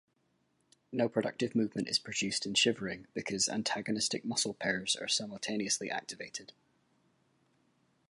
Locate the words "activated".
5.91-6.53